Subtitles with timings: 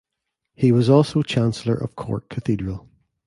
[0.55, 2.89] He was also Chancellor of Cork Cathedral.